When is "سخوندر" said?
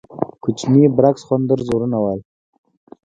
1.21-1.59